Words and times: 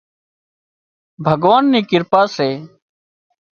ڀڳوانَ 1.25 1.63
نِي 1.71 1.81
ڪرپا 1.89 2.21
سي 2.35 2.49